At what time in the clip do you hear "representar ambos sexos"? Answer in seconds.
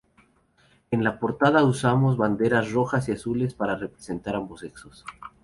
3.75-5.05